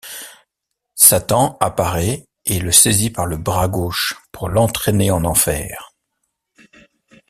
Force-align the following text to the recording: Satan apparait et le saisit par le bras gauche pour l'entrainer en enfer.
Satan 0.95 1.57
apparait 1.59 2.25
et 2.45 2.57
le 2.57 2.71
saisit 2.71 3.11
par 3.11 3.27
le 3.27 3.37
bras 3.37 3.67
gauche 3.67 4.15
pour 4.31 4.49
l'entrainer 4.49 5.11
en 5.11 5.23
enfer. 5.25 5.93